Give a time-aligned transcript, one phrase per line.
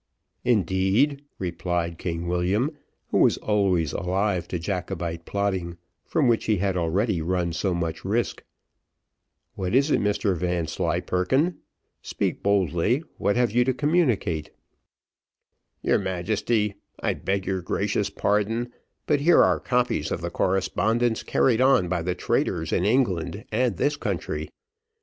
[0.43, 2.75] "Indeed!" replied King William,
[3.11, 5.77] who was always alive to Jacobite plotting,
[6.07, 8.43] from which he had already run so much risk.
[9.53, 11.59] "What is it, Mr Vanslyperken?
[12.01, 14.49] speak boldly what you have to communicate."
[15.83, 18.73] "Your Majesty, I beg your gracious pardon,
[19.05, 23.77] but here are copies of the correspondence carried on by the traitors in England and
[23.77, 24.49] this country.